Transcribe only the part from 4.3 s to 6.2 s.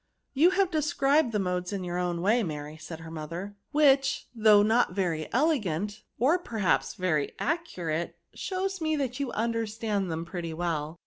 though not very elegant,